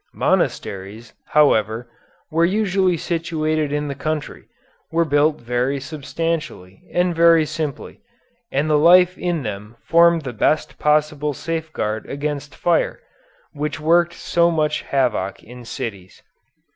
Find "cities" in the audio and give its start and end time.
15.63-16.23